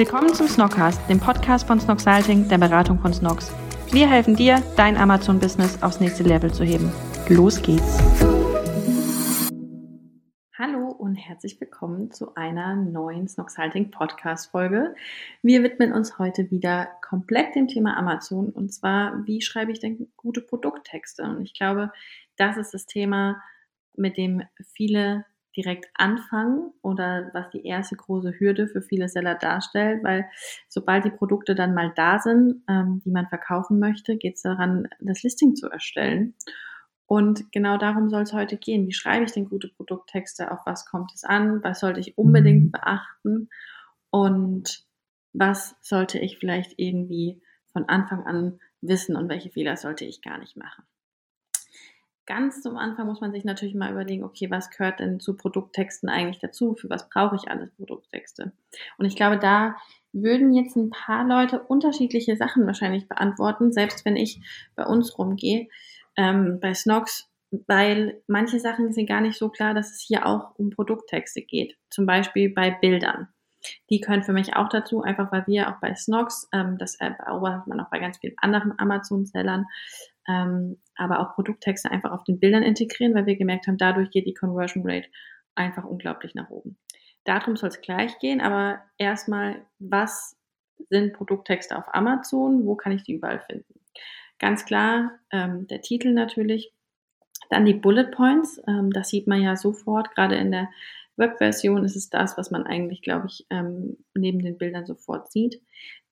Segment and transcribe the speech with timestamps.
[0.00, 3.52] Willkommen zum Snockcast, dem Podcast von Snocksalting, der Beratung von Snocks.
[3.92, 6.90] Wir helfen dir, dein Amazon-Business aufs nächste Level zu heben.
[7.28, 7.98] Los geht's!
[10.56, 14.94] Hallo und herzlich willkommen zu einer neuen Snocksalting Podcast-Folge.
[15.42, 20.10] Wir widmen uns heute wieder komplett dem Thema Amazon und zwar, wie schreibe ich denn
[20.16, 21.24] gute Produkttexte?
[21.24, 21.92] Und ich glaube,
[22.36, 23.42] das ist das Thema,
[23.96, 25.26] mit dem viele
[25.56, 30.26] direkt anfangen oder was die erste große Hürde für viele Seller darstellt, weil
[30.68, 34.88] sobald die Produkte dann mal da sind, ähm, die man verkaufen möchte, geht es daran,
[35.00, 36.34] das Listing zu erstellen.
[37.06, 38.86] Und genau darum soll es heute gehen.
[38.86, 40.52] Wie schreibe ich denn gute Produkttexte?
[40.52, 41.62] Auf was kommt es an?
[41.64, 42.70] Was sollte ich unbedingt mhm.
[42.70, 43.48] beachten?
[44.10, 44.84] Und
[45.32, 47.42] was sollte ich vielleicht irgendwie
[47.72, 50.84] von Anfang an wissen und welche Fehler sollte ich gar nicht machen?
[52.30, 56.08] Ganz zum Anfang muss man sich natürlich mal überlegen, okay, was gehört denn zu Produkttexten
[56.08, 56.76] eigentlich dazu?
[56.76, 58.52] Für was brauche ich alles Produkttexte?
[58.98, 59.74] Und ich glaube, da
[60.12, 64.40] würden jetzt ein paar Leute unterschiedliche Sachen wahrscheinlich beantworten, selbst wenn ich
[64.76, 65.66] bei uns rumgehe,
[66.16, 67.28] ähm, bei Snox,
[67.66, 71.76] weil manche Sachen sind gar nicht so klar, dass es hier auch um Produkttexte geht.
[71.90, 73.26] Zum Beispiel bei Bildern.
[73.90, 77.66] Die können für mich auch dazu, einfach weil wir auch bei Snox, ähm, das beobachtet
[77.66, 79.66] man auch bei ganz vielen anderen Amazon-Sellern,
[80.28, 84.26] ähm, aber auch Produkttexte einfach auf den Bildern integrieren, weil wir gemerkt haben, dadurch geht
[84.26, 85.08] die Conversion Rate
[85.54, 86.78] einfach unglaublich nach oben.
[87.24, 90.36] Darum soll es gleich gehen, aber erstmal, was
[90.88, 92.66] sind Produkttexte auf Amazon?
[92.66, 93.80] Wo kann ich die überall finden?
[94.38, 96.72] Ganz klar, ähm, der Titel natürlich,
[97.50, 100.70] dann die Bullet Points, ähm, das sieht man ja sofort, gerade in der
[101.16, 105.60] Webversion ist es das, was man eigentlich, glaube ich, ähm, neben den Bildern sofort sieht.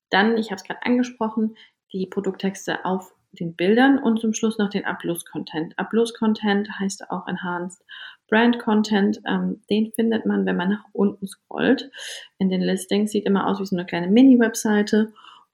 [0.09, 1.55] Dann, ich habe es gerade angesprochen,
[1.91, 5.77] die Produkttexte auf den Bildern und zum Schluss noch den Upload-Content.
[5.77, 7.83] Upload-Content heißt auch Enhanced
[8.27, 9.21] Brand-Content.
[9.27, 11.91] Ähm, den findet man, wenn man nach unten scrollt
[12.37, 13.11] in den Listings.
[13.11, 15.13] Sieht immer aus wie so eine kleine Mini-Webseite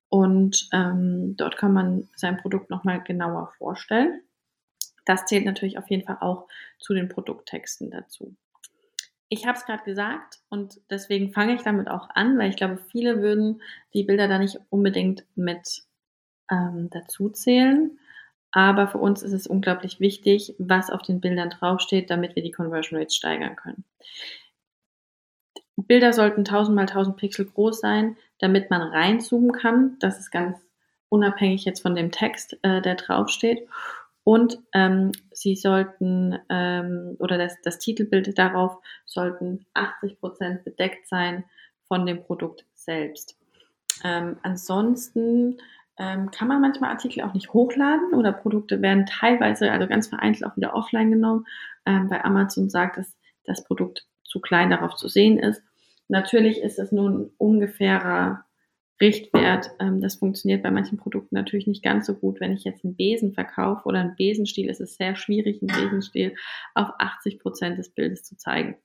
[0.09, 4.21] und ähm, dort kann man sein Produkt nochmal genauer vorstellen.
[5.05, 6.47] Das zählt natürlich auf jeden Fall auch
[6.79, 8.35] zu den Produkttexten dazu.
[9.27, 12.77] Ich habe es gerade gesagt und deswegen fange ich damit auch an, weil ich glaube,
[12.91, 13.61] viele würden
[13.93, 15.83] die Bilder da nicht unbedingt mit
[16.51, 17.97] ähm, dazu zählen.
[18.51, 22.53] Aber für uns ist es unglaublich wichtig, was auf den Bildern draufsteht, damit wir die
[22.53, 23.83] Conversion Rates steigern können.
[25.75, 29.97] Bilder sollten 1000 mal 1000 Pixel groß sein, damit man reinzoomen kann.
[29.99, 30.57] Das ist ganz
[31.09, 33.67] unabhängig jetzt von dem Text, äh, der draufsteht.
[34.23, 41.43] Und ähm, sie sollten, ähm, oder das, das Titelbild darauf sollten 80 Prozent bedeckt sein
[41.87, 43.37] von dem Produkt selbst.
[44.03, 45.57] Ähm, ansonsten
[45.97, 50.49] ähm, kann man manchmal Artikel auch nicht hochladen oder Produkte werden teilweise, also ganz vereinzelt
[50.49, 51.45] auch wieder offline genommen.
[51.85, 55.63] Ähm, bei Amazon sagt, dass das Produkt zu klein darauf zu sehen ist.
[56.07, 58.45] Natürlich ist es nur ein ungefährer
[59.01, 59.71] Richtwert.
[59.79, 62.39] Ähm, das funktioniert bei manchen Produkten natürlich nicht ganz so gut.
[62.39, 66.35] Wenn ich jetzt einen Besen verkaufe oder einen Besenstiel, ist es sehr schwierig, einen Besenstiel
[66.73, 68.75] auf 80 Prozent des Bildes zu zeigen.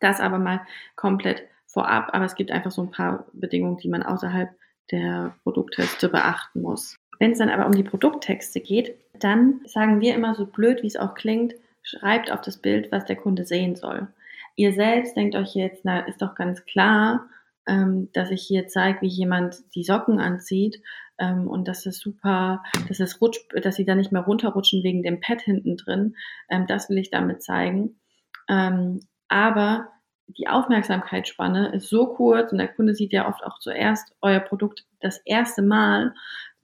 [0.00, 0.60] Das aber mal
[0.96, 4.50] komplett vorab, aber es gibt einfach so ein paar Bedingungen, die man außerhalb
[4.90, 6.96] der Produkttexte beachten muss.
[7.18, 10.88] Wenn es dann aber um die Produkttexte geht, dann sagen wir immer so blöd, wie
[10.88, 14.08] es auch klingt, schreibt auf das Bild, was der Kunde sehen soll.
[14.56, 17.28] Ihr selbst denkt euch jetzt, na, ist doch ganz klar,
[17.66, 20.80] ähm, dass ich hier zeige, wie jemand die Socken anzieht
[21.18, 25.02] ähm, und dass es super, dass es rutscht, dass sie da nicht mehr runterrutschen wegen
[25.02, 26.16] dem Pad hinten drin.
[26.48, 28.00] Ähm, das will ich damit zeigen.
[28.48, 29.88] Ähm, aber
[30.26, 34.84] die Aufmerksamkeitsspanne ist so kurz und der Kunde sieht ja oft auch zuerst euer Produkt
[35.00, 36.14] das erste Mal.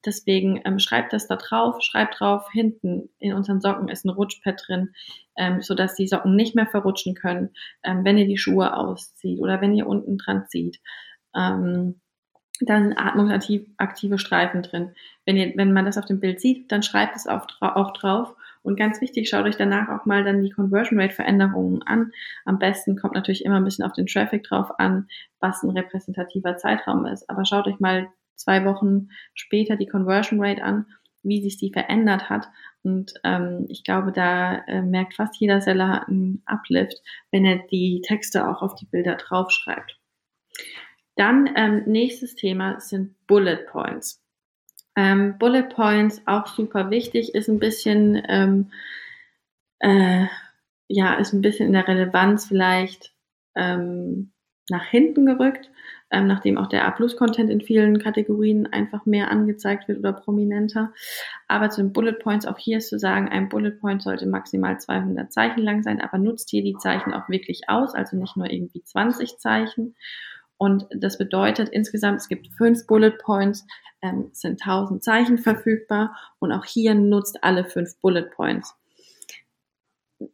[0.05, 4.63] Deswegen ähm, schreibt das da drauf, schreibt drauf, hinten in unseren Socken ist ein Rutschpad
[4.67, 4.95] drin,
[5.37, 7.51] ähm, sodass die Socken nicht mehr verrutschen können,
[7.85, 10.81] ähm, wenn ihr die Schuhe auszieht oder wenn ihr unten dran zieht.
[11.37, 12.01] Ähm,
[12.61, 14.95] da sind atmungsaktive Streifen drin.
[15.27, 18.35] Wenn, ihr, wenn man das auf dem Bild sieht, dann schreibt es auch, auch drauf
[18.63, 22.13] und ganz wichtig, schaut euch danach auch mal dann die Conversion Rate Veränderungen an.
[22.45, 25.09] Am besten kommt natürlich immer ein bisschen auf den Traffic drauf an,
[25.41, 27.29] was ein repräsentativer Zeitraum ist.
[27.31, 30.87] Aber schaut euch mal zwei Wochen später die Conversion Rate an,
[31.23, 32.49] wie sich die verändert hat.
[32.83, 38.03] Und ähm, ich glaube, da äh, merkt fast jeder Seller einen Uplift, wenn er die
[38.03, 39.99] Texte auch auf die Bilder draufschreibt.
[41.17, 44.23] Dann ähm, nächstes Thema sind Bullet Points.
[44.97, 48.71] Ähm, Bullet Points, auch super wichtig, ist ein bisschen, ähm,
[49.79, 50.27] äh,
[50.89, 53.15] ja, ist ein bisschen in der Relevanz vielleicht
[53.55, 54.33] ähm,
[54.69, 55.71] nach hinten gerückt,
[56.11, 60.93] ähm, nachdem auch der A-Plus-Content in vielen Kategorien einfach mehr angezeigt wird oder prominenter.
[61.49, 64.79] Aber zu den Bullet Points, auch hier ist zu sagen, ein Bullet Point sollte maximal
[64.79, 68.51] 200 Zeichen lang sein, aber nutzt hier die Zeichen auch wirklich aus, also nicht nur
[68.51, 69.95] irgendwie 20 Zeichen.
[70.61, 73.67] Und das bedeutet insgesamt, es gibt fünf Bullet Points,
[74.03, 78.77] ähm, sind 1000 Zeichen verfügbar und auch hier nutzt alle fünf Bullet Points.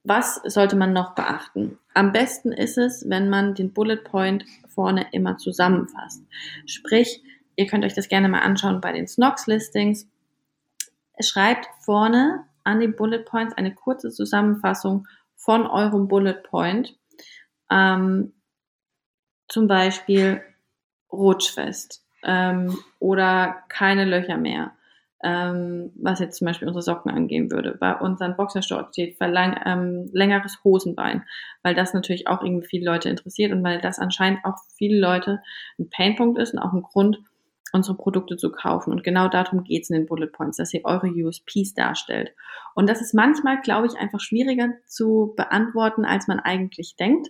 [0.02, 1.78] Was sollte man noch beachten?
[1.94, 6.25] Am besten ist es, wenn man den Bullet Point vorne immer zusammenfasst.
[6.67, 7.23] Sprich,
[7.55, 10.08] ihr könnt euch das gerne mal anschauen bei den Snox Listings.
[11.20, 15.06] Schreibt vorne an den Bullet Points eine kurze Zusammenfassung
[15.37, 16.99] von eurem Bullet Point.
[17.70, 18.32] Ähm,
[19.49, 20.43] zum Beispiel
[21.13, 24.73] rutschfest ähm, oder keine Löcher mehr.
[25.25, 27.75] Ähm, was jetzt zum Beispiel unsere Socken angehen würde.
[27.81, 31.25] Bei unseren Boxershorts steht verlang, ähm, längeres Hosenbein,
[31.63, 35.41] weil das natürlich auch irgendwie viele Leute interessiert und weil das anscheinend auch viele Leute
[35.79, 37.19] ein Painpunkt ist und auch ein Grund,
[37.73, 38.91] unsere Produkte zu kaufen.
[38.91, 42.35] Und genau darum geht es in den Bullet Points, dass ihr eure USPs darstellt.
[42.75, 47.29] Und das ist manchmal, glaube ich, einfach schwieriger zu beantworten, als man eigentlich denkt.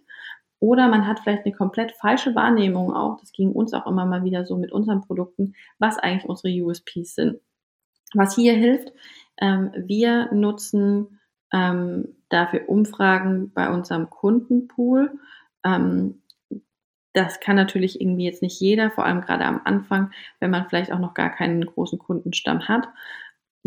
[0.58, 4.25] Oder man hat vielleicht eine komplett falsche Wahrnehmung auch, das ging uns auch immer mal
[4.25, 7.41] wieder so mit unseren Produkten, was eigentlich unsere USPs sind.
[8.14, 8.93] Was hier hilft,
[9.38, 11.20] ähm, wir nutzen
[11.53, 15.19] ähm, dafür Umfragen bei unserem Kundenpool.
[15.64, 16.23] Ähm,
[17.12, 20.93] das kann natürlich irgendwie jetzt nicht jeder, vor allem gerade am Anfang, wenn man vielleicht
[20.93, 22.88] auch noch gar keinen großen Kundenstamm hat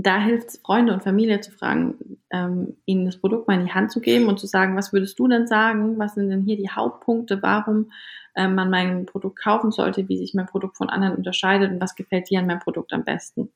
[0.01, 3.73] da hilft es, Freunde und Familie zu fragen, ähm, ihnen das Produkt mal in die
[3.73, 5.99] Hand zu geben und zu sagen, was würdest du denn sagen?
[5.99, 7.91] Was sind denn hier die Hauptpunkte, warum
[8.35, 11.95] ähm, man mein Produkt kaufen sollte, wie sich mein Produkt von anderen unterscheidet und was
[11.95, 13.51] gefällt dir an meinem Produkt am besten?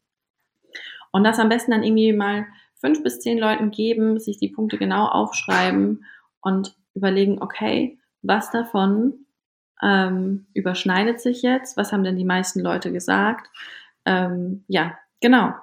[1.12, 2.45] Und das am besten dann irgendwie mal
[2.75, 6.04] fünf bis zehn Leuten geben, sich die Punkte genau aufschreiben
[6.42, 9.13] und überlegen, okay, was davon
[9.81, 11.78] ähm, überschneidet sich jetzt?
[11.78, 13.50] Was haben denn die meisten Leute gesagt?
[14.06, 15.54] Ähm, ja, genau.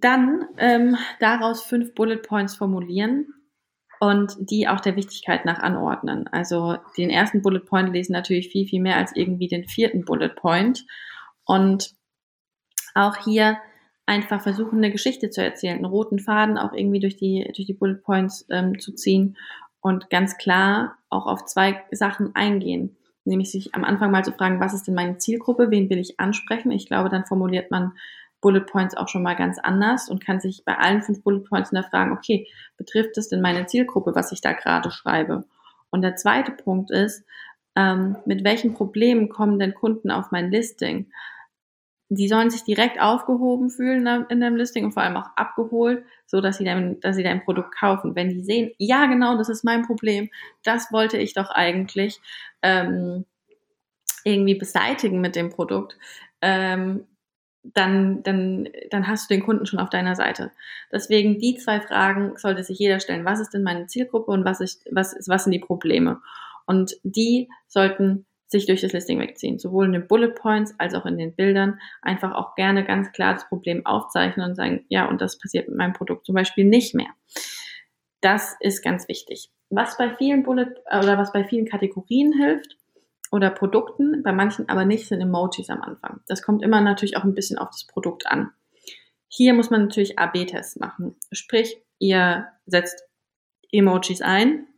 [0.00, 3.26] Dann ähm, daraus fünf Bullet Points formulieren
[4.00, 6.26] und die auch der Wichtigkeit nach anordnen.
[6.28, 10.30] Also den ersten Bullet Point lesen natürlich viel, viel mehr als irgendwie den vierten Bullet
[10.30, 10.84] Point.
[11.44, 11.94] Und
[12.94, 13.58] auch hier
[14.06, 17.74] einfach versuchen, eine Geschichte zu erzählen, einen roten Faden auch irgendwie durch die, durch die
[17.74, 19.36] Bullet Points ähm, zu ziehen
[19.80, 22.96] und ganz klar auch auf zwei Sachen eingehen.
[23.24, 26.20] Nämlich sich am Anfang mal zu fragen, was ist denn meine Zielgruppe, wen will ich
[26.20, 26.70] ansprechen?
[26.70, 27.92] Ich glaube, dann formuliert man
[28.44, 31.70] Bullet Points auch schon mal ganz anders und kann sich bei allen fünf Bullet Points
[31.70, 32.46] hinterfragen, okay,
[32.76, 35.44] betrifft es denn meine Zielgruppe, was ich da gerade schreibe?
[35.88, 37.24] Und der zweite Punkt ist,
[37.74, 41.10] ähm, mit welchen Problemen kommen denn Kunden auf mein Listing?
[42.10, 46.42] Die sollen sich direkt aufgehoben fühlen in dem Listing und vor allem auch abgeholt, so
[46.42, 48.14] dass sie dann, dass sie dein Produkt kaufen.
[48.14, 50.28] Wenn die sehen, ja genau, das ist mein Problem,
[50.64, 52.20] das wollte ich doch eigentlich
[52.60, 53.24] ähm,
[54.22, 55.96] irgendwie beseitigen mit dem Produkt,
[56.42, 57.06] ähm,
[57.64, 60.52] dann, dann, dann hast du den Kunden schon auf deiner Seite.
[60.92, 63.24] Deswegen die zwei Fragen sollte sich jeder stellen.
[63.24, 66.20] Was ist denn meine Zielgruppe und was, ist, was, ist, was sind die Probleme?
[66.66, 71.06] Und die sollten sich durch das Listing wegziehen, sowohl in den Bullet Points als auch
[71.06, 71.80] in den Bildern.
[72.02, 75.78] Einfach auch gerne ganz klar das Problem aufzeichnen und sagen, ja, und das passiert mit
[75.78, 77.08] meinem Produkt zum Beispiel nicht mehr.
[78.20, 79.50] Das ist ganz wichtig.
[79.70, 82.76] Was bei vielen Bullet oder was bei vielen Kategorien hilft,
[83.34, 86.20] oder Produkten, bei manchen aber nicht, sind Emojis am Anfang.
[86.28, 88.52] Das kommt immer natürlich auch ein bisschen auf das Produkt an.
[89.26, 91.16] Hier muss man natürlich AB-Tests machen.
[91.32, 93.02] Sprich, ihr setzt
[93.72, 94.68] Emojis ein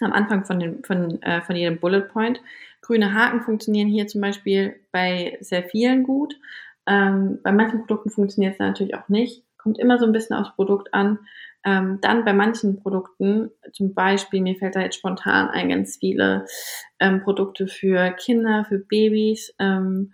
[0.00, 2.40] am Anfang von, den, von, äh, von jedem Bullet Point.
[2.80, 6.38] Grüne Haken funktionieren hier zum Beispiel bei sehr vielen gut.
[6.86, 9.42] Ähm, bei manchen Produkten funktioniert es natürlich auch nicht.
[9.58, 11.18] Kommt immer so ein bisschen aufs Produkt an.
[11.64, 16.46] Ähm, dann bei manchen Produkten, zum Beispiel, mir fällt da jetzt spontan ein, ganz viele
[17.00, 20.12] ähm, Produkte für Kinder, für Babys, ähm,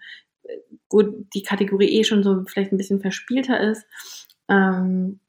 [0.90, 3.84] wo die Kategorie eh schon so vielleicht ein bisschen verspielter ist.
[4.48, 5.20] Ähm,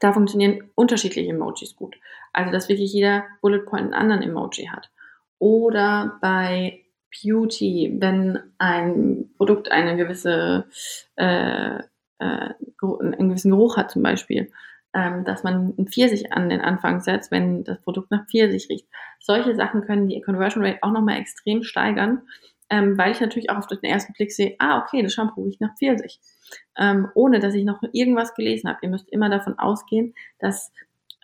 [0.00, 1.96] da funktionieren unterschiedliche Emojis gut.
[2.32, 4.90] Also, dass wirklich jeder Bullet Point einen anderen Emoji hat.
[5.38, 10.66] Oder bei Beauty, wenn ein Produkt eine gewisse,
[11.16, 11.80] äh, äh,
[12.18, 14.52] einen gewissen Geruch hat zum Beispiel,
[14.96, 18.88] ähm, dass man ein Pfirsich an den Anfang setzt, wenn das Produkt nach Pfirsich riecht.
[19.20, 22.22] Solche Sachen können die Conversion Rate auch nochmal extrem steigern,
[22.70, 25.60] ähm, weil ich natürlich auch auf den ersten Blick sehe, ah, okay, das Shampoo riecht
[25.60, 26.18] nach Pfirsich.
[26.78, 28.78] Ähm, ohne dass ich noch irgendwas gelesen habe.
[28.80, 30.72] Ihr müsst immer davon ausgehen, dass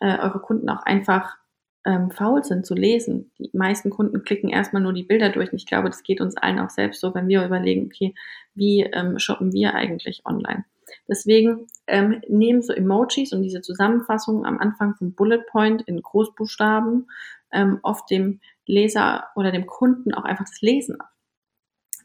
[0.00, 1.38] äh, eure Kunden auch einfach
[1.86, 3.32] ähm, faul sind zu lesen.
[3.38, 5.50] Die meisten Kunden klicken erstmal nur die Bilder durch.
[5.50, 8.14] Und ich glaube, das geht uns allen auch selbst so, wenn wir überlegen, okay,
[8.54, 10.64] wie ähm, shoppen wir eigentlich online?
[11.08, 17.10] Deswegen ähm, nehmen so Emojis und diese Zusammenfassungen am Anfang vom Bullet Point in Großbuchstaben
[17.52, 21.12] ähm, oft dem Leser oder dem Kunden auch einfach das Lesen ab.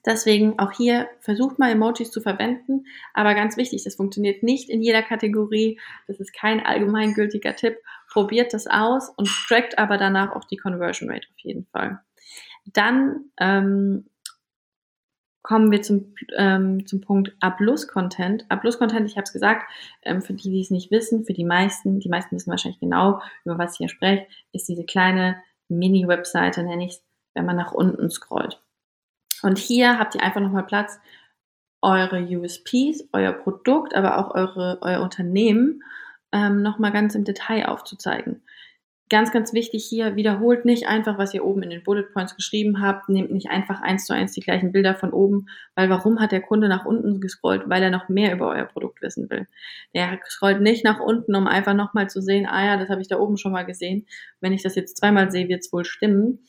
[0.06, 4.82] Deswegen auch hier versucht mal Emojis zu verwenden, aber ganz wichtig, das funktioniert nicht in
[4.82, 5.79] jeder Kategorie.
[6.08, 7.77] Das ist kein allgemeingültiger Tipp.
[8.10, 12.00] Probiert das aus und trackt aber danach auch die Conversion Rate auf jeden Fall.
[12.65, 14.06] Dann ähm,
[15.48, 18.46] kommen wir zum, ähm, zum Punkt A-Plus-Content.
[18.50, 19.63] A-Plus-Content, ich habe es gesagt,
[20.01, 23.22] ähm, für die, die es nicht wissen, für die meisten, die meisten wissen wahrscheinlich genau,
[23.46, 25.38] über was ich hier spreche, ist diese kleine
[25.70, 28.62] Mini-Webseite, nenne ich es, wenn man nach unten scrollt.
[29.42, 31.00] Und hier habt ihr einfach nochmal Platz,
[31.82, 35.82] eure USPs, euer Produkt, aber auch eure, euer Unternehmen
[36.34, 38.42] ähm, nochmal ganz im Detail aufzuzeigen.
[39.10, 42.82] Ganz, ganz wichtig hier, wiederholt nicht einfach, was ihr oben in den Bullet Points geschrieben
[42.82, 46.34] habt, nehmt nicht einfach eins zu eins die gleichen Bilder von oben, weil warum hat
[46.34, 47.70] der Kunde nach unten gescrollt?
[47.70, 49.48] Weil er noch mehr über euer Produkt wissen will.
[49.94, 53.08] Der scrollt nicht nach unten, um einfach nochmal zu sehen, ah ja, das habe ich
[53.08, 54.06] da oben schon mal gesehen.
[54.42, 56.46] Wenn ich das jetzt zweimal sehe, wird es wohl stimmen.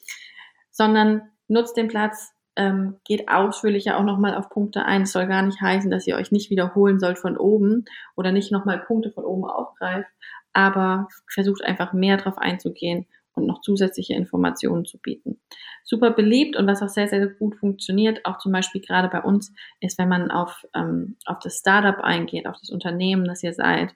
[0.73, 5.03] Sondern nutzt den Platz, ähm, geht ausführlicher auch nochmal auf Punkte ein.
[5.03, 7.85] Es soll gar nicht heißen, dass ihr euch nicht wiederholen sollt von oben
[8.17, 10.11] oder nicht nochmal Punkte von oben aufgreift,
[10.52, 13.07] aber versucht einfach mehr darauf einzugehen
[13.38, 15.40] und noch zusätzliche Informationen zu bieten.
[15.85, 19.52] Super beliebt und was auch sehr, sehr gut funktioniert, auch zum Beispiel gerade bei uns,
[19.81, 23.95] ist, wenn man auf, ähm, auf das Startup eingeht, auf das Unternehmen, das ihr seid,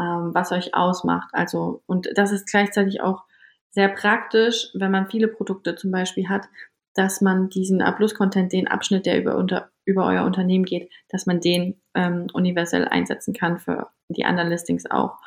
[0.00, 1.28] ähm, was euch ausmacht.
[1.32, 3.24] Also, und das ist gleichzeitig auch
[3.70, 6.46] sehr praktisch, wenn man viele Produkte zum Beispiel hat,
[6.94, 11.40] dass man diesen A-Plus-Content, den Abschnitt, der über, unter, über euer Unternehmen geht, dass man
[11.40, 15.18] den ähm, universell einsetzen kann für die anderen Listings auch.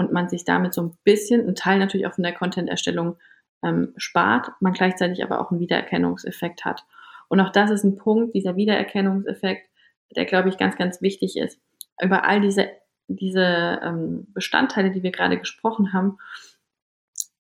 [0.00, 3.16] Und man sich damit so ein bisschen, ein Teil natürlich auch von der Content-Erstellung
[3.62, 6.86] ähm, spart, man gleichzeitig aber auch einen Wiedererkennungseffekt hat.
[7.28, 9.68] Und auch das ist ein Punkt, dieser Wiedererkennungseffekt,
[10.16, 11.60] der, glaube ich, ganz, ganz wichtig ist.
[12.02, 12.70] Über all diese,
[13.08, 16.16] diese ähm, Bestandteile, die wir gerade gesprochen haben,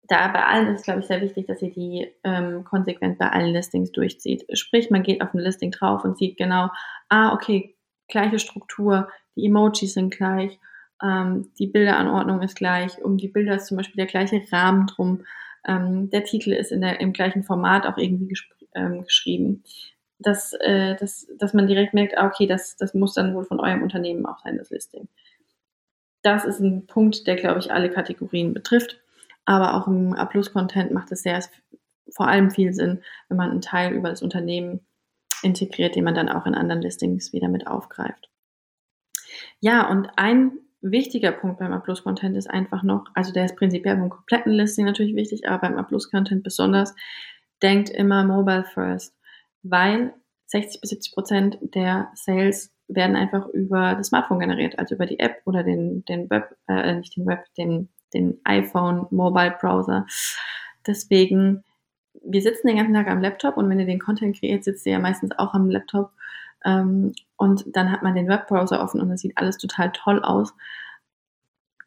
[0.08, 3.30] da bei allen ist es, glaube ich, sehr wichtig, dass ihr die ähm, konsequent bei
[3.30, 4.44] allen Listings durchzieht.
[4.58, 6.72] Sprich, man geht auf ein Listing drauf und sieht genau,
[7.10, 7.78] ah, okay,
[8.08, 10.60] gleiche Struktur, die Emojis sind gleich,
[11.02, 15.26] ähm, die Bilderanordnung ist gleich, um die Bilder ist zum Beispiel der gleiche Rahmen drum,
[15.66, 18.38] ähm, der Titel ist in der, im gleichen Format auch irgendwie
[18.74, 19.64] ähm, geschrieben.
[20.22, 23.60] Dass, äh, dass, dass man direkt merkt, ah, okay, das, das muss dann wohl von
[23.60, 25.08] eurem Unternehmen auch sein, das Listing.
[26.22, 29.00] Das ist ein Punkt, der, glaube ich, alle Kategorien betrifft.
[29.46, 31.42] Aber auch im A-Plus-Content macht es sehr,
[32.12, 34.82] vor allem viel Sinn, wenn man einen Teil über das Unternehmen
[35.42, 38.30] integriert, den man dann auch in anderen Listings wieder mit aufgreift.
[39.62, 44.10] Ja, und ein wichtiger Punkt beim A-Plus-Content ist einfach noch, also der ist prinzipiell beim
[44.10, 46.96] kompletten Listing natürlich wichtig, aber beim A-Plus-Content besonders,
[47.62, 49.16] denkt immer Mobile First,
[49.64, 50.14] weil
[50.48, 55.20] 60 bis 70 Prozent der Sales werden einfach über das Smartphone generiert, also über die
[55.20, 60.06] App oder den, den Web, äh, nicht den Web, den den iPhone Mobile Browser.
[60.86, 61.64] Deswegen,
[62.24, 64.94] wir sitzen den ganzen Tag am Laptop und wenn ihr den Content kreiert, sitzt ihr
[64.94, 66.12] ja meistens auch am Laptop.
[66.66, 70.54] Ähm, und dann hat man den Webbrowser offen und es sieht alles total toll aus.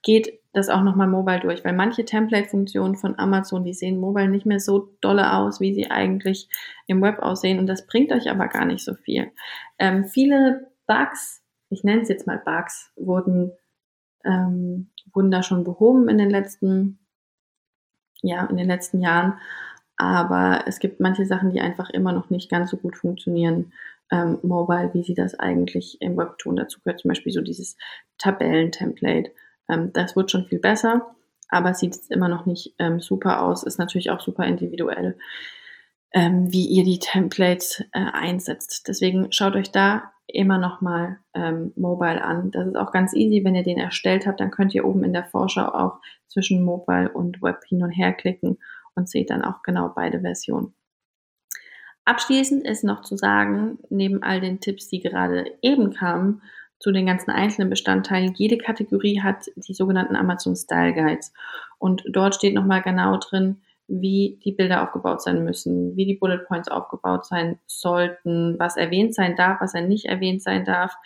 [0.03, 4.47] Geht das auch nochmal mobile durch, weil manche Template-Funktionen von Amazon, die sehen mobile nicht
[4.47, 6.49] mehr so dolle aus, wie sie eigentlich
[6.87, 9.31] im Web aussehen und das bringt euch aber gar nicht so viel.
[9.79, 13.53] Ähm, viele Bugs, ich nenne es jetzt mal Bugs, wurden
[14.25, 16.99] ähm, wurden da schon behoben in den letzten,
[18.23, 19.35] ja, in den letzten Jahren.
[19.97, 23.73] Aber es gibt manche Sachen, die einfach immer noch nicht ganz so gut funktionieren,
[24.13, 26.55] ähm, mobile, wie sie das eigentlich im Web tun.
[26.55, 27.77] Dazu gehört zum Beispiel so dieses
[28.19, 29.33] Tabellen-Template.
[29.69, 31.15] Ähm, das wird schon viel besser,
[31.49, 35.17] aber sieht immer noch nicht ähm, super aus, ist natürlich auch super individuell,
[36.13, 38.87] ähm, wie ihr die Templates äh, einsetzt.
[38.87, 42.51] Deswegen schaut euch da immer nochmal ähm, Mobile an.
[42.51, 45.15] Das ist auch ganz easy, wenn ihr den erstellt habt, dann könnt ihr oben in
[45.15, 48.59] der Vorschau auch zwischen Mobile und Web hin und her klicken
[48.95, 50.75] und seht dann auch genau beide Versionen.
[52.05, 56.43] Abschließend ist noch zu sagen, neben all den Tipps, die gerade eben kamen,
[56.81, 61.33] zu den ganzen einzelnen Bestandteilen, jede Kategorie hat die sogenannten Amazon Style Guides.
[61.79, 66.39] Und dort steht nochmal genau drin, wie die Bilder aufgebaut sein müssen, wie die Bullet
[66.39, 70.97] Points aufgebaut sein sollten, was erwähnt sein darf, was er nicht erwähnt sein darf.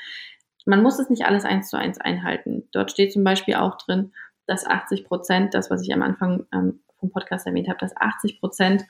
[0.65, 2.69] Man muss es nicht alles eins zu eins einhalten.
[2.73, 4.13] Dort steht zum Beispiel auch drin,
[4.47, 8.41] dass 80 Prozent, das was ich am Anfang ähm, vom Podcast erwähnt habe, dass 80
[8.41, 8.85] Prozent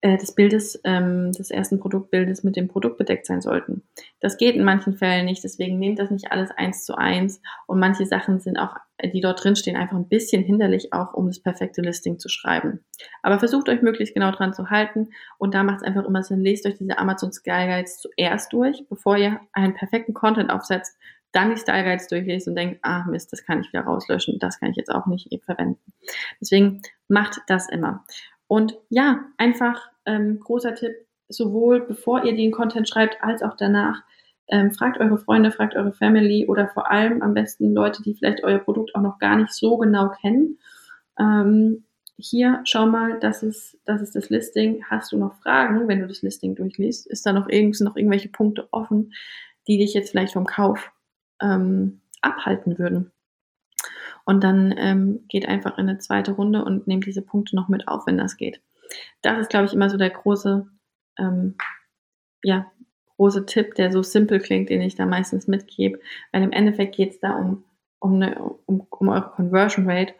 [0.00, 3.82] äh, des Bildes, ähm, des ersten Produktbildes mit dem Produkt bedeckt sein sollten.
[4.20, 7.80] Das geht in manchen Fällen nicht, deswegen nehmt das nicht alles eins zu eins und
[7.80, 11.40] manche Sachen sind auch, die dort drin stehen, einfach ein bisschen hinderlich auch, um das
[11.40, 12.84] perfekte Listing zu schreiben.
[13.22, 16.40] Aber versucht euch möglichst genau dran zu halten und da macht es einfach immer Sinn,
[16.40, 20.96] lest euch diese Amazon Sky Guides zuerst durch, bevor ihr einen perfekten Content aufsetzt,
[21.32, 24.60] dann die Style Guides durchlest und denkt, ah Mist, das kann ich wieder rauslöschen, das
[24.60, 25.92] kann ich jetzt auch nicht verwenden.
[26.40, 28.04] Deswegen macht das immer.
[28.48, 30.94] Und ja, einfach ähm, großer Tipp,
[31.28, 34.02] sowohl bevor ihr den Content schreibt, als auch danach.
[34.50, 38.42] Ähm, fragt eure Freunde, fragt eure Family oder vor allem am besten Leute, die vielleicht
[38.42, 40.58] euer Produkt auch noch gar nicht so genau kennen.
[41.18, 41.84] Ähm,
[42.16, 44.82] hier, schau mal, das ist, das ist das Listing.
[44.88, 47.06] Hast du noch Fragen, wenn du das Listing durchliest?
[47.06, 49.12] Ist da noch, irgend, noch irgendwelche Punkte offen,
[49.68, 50.90] die dich jetzt vielleicht vom Kauf
[51.42, 53.12] ähm, abhalten würden?
[54.28, 57.88] Und dann ähm, geht einfach in eine zweite Runde und nehmt diese Punkte noch mit
[57.88, 58.60] auf, wenn das geht.
[59.22, 60.68] Das ist, glaube ich, immer so der große,
[61.18, 61.54] ähm,
[62.42, 62.70] ja,
[63.16, 65.98] große Tipp, der so simpel klingt, den ich da meistens mitgebe.
[66.30, 67.64] Weil im Endeffekt geht es da um,
[68.00, 70.12] um, eine, um, um eure Conversion Rate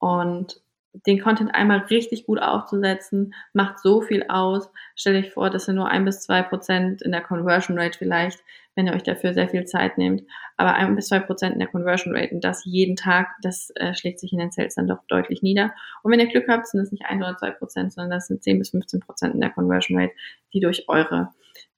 [0.00, 0.60] und
[1.06, 4.70] den Content einmal richtig gut aufzusetzen, macht so viel aus.
[4.94, 8.40] Stell euch vor, dass ihr nur ein bis zwei Prozent in der Conversion Rate vielleicht,
[8.74, 10.22] wenn ihr euch dafür sehr viel Zeit nehmt,
[10.56, 13.94] aber ein bis zwei Prozent in der Conversion Rate und das jeden Tag, das äh,
[13.94, 15.74] schlägt sich in den Sales dann doch deutlich nieder.
[16.02, 18.42] Und wenn ihr Glück habt, sind das nicht ein oder zwei Prozent, sondern das sind
[18.42, 20.12] zehn bis 15 Prozent in der Conversion Rate,
[20.52, 21.30] die durch eure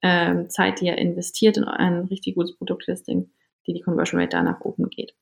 [0.03, 3.31] ähm, Zeit, die ihr investiert in ein richtig gutes Produktlisting,
[3.67, 5.15] die die Conversion Rate da nach oben geht.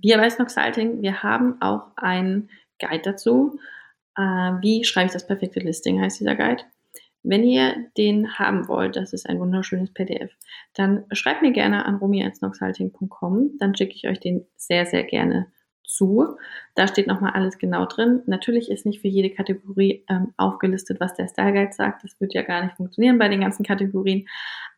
[0.00, 3.58] Wir bei Snoxalting, wir haben auch ein Guide dazu.
[4.16, 6.62] Äh, wie schreibe ich das perfekte Listing, heißt dieser Guide.
[7.22, 10.30] Wenn ihr den haben wollt, das ist ein wunderschönes PDF,
[10.74, 15.46] dann schreibt mir gerne an romi.snoxhalting.com, dann schicke ich euch den sehr, sehr gerne
[15.84, 16.36] zu.
[16.74, 18.22] Da steht nochmal alles genau drin.
[18.26, 22.04] Natürlich ist nicht für jede Kategorie ähm, aufgelistet, was der Style Guide sagt.
[22.04, 24.26] Das wird ja gar nicht funktionieren bei den ganzen Kategorien.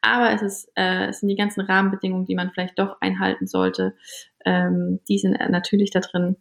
[0.01, 3.97] Aber es, ist, äh, es sind die ganzen Rahmenbedingungen, die man vielleicht doch einhalten sollte.
[4.45, 6.37] Ähm, die sind natürlich da drin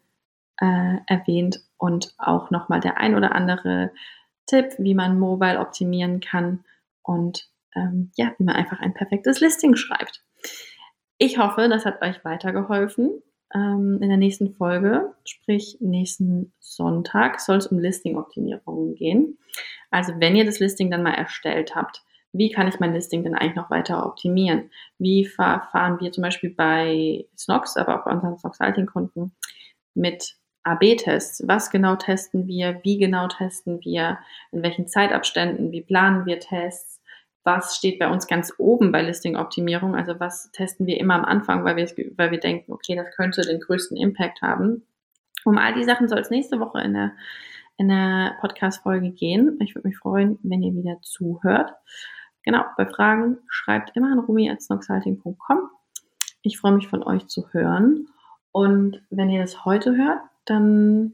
[0.62, 3.92] äh, erwähnt und auch nochmal der ein oder andere
[4.46, 6.64] Tipp, wie man Mobile optimieren kann
[7.04, 10.24] und ähm, ja, wie man einfach ein perfektes Listing schreibt.
[11.18, 13.22] Ich hoffe, das hat euch weitergeholfen.
[13.54, 19.38] Ähm, in der nächsten Folge, sprich nächsten Sonntag, soll es um Listing-Optimierungen gehen.
[19.92, 23.36] Also wenn ihr das Listing dann mal erstellt habt, wie kann ich mein Listing denn
[23.36, 24.70] eigentlich noch weiter optimieren?
[24.98, 29.34] Wie verfahren wir zum Beispiel bei Snox, aber auch bei unseren Snox-Salting-Kunden
[29.94, 30.36] mit
[30.66, 31.48] AB-Tests.
[31.48, 32.80] Was genau testen wir?
[32.84, 34.20] Wie genau testen wir?
[34.52, 35.72] In welchen Zeitabständen?
[35.72, 37.02] Wie planen wir Tests?
[37.44, 39.96] Was steht bei uns ganz oben bei Listing-Optimierung?
[39.96, 43.44] Also was testen wir immer am Anfang, weil wir, weil wir denken, okay, das könnte
[43.44, 44.84] den größten Impact haben.
[45.46, 47.12] Um all die Sachen soll es nächste Woche in der,
[47.78, 49.60] in der Podcast-Folge gehen.
[49.62, 51.72] Ich würde mich freuen, wenn ihr wieder zuhört.
[52.44, 55.70] Genau, bei Fragen schreibt immer an rumi.snoxhalting.com.
[56.42, 58.08] Ich freue mich von euch zu hören.
[58.52, 61.14] Und wenn ihr das heute hört, dann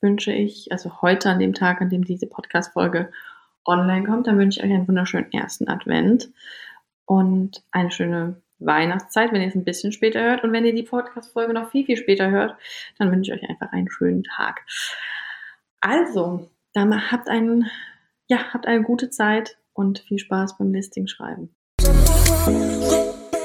[0.00, 3.10] wünsche ich, also heute an dem Tag, an dem diese Podcast-Folge
[3.64, 6.30] online kommt, dann wünsche ich euch einen wunderschönen ersten Advent
[7.06, 10.44] und eine schöne Weihnachtszeit, wenn ihr es ein bisschen später hört.
[10.44, 12.56] Und wenn ihr die Podcast-Folge noch viel, viel später hört,
[12.98, 14.64] dann wünsche ich euch einfach einen schönen Tag.
[15.80, 17.70] Also, dann habt einen,
[18.28, 21.54] ja, habt eine gute Zeit und viel Spaß beim Listing schreiben.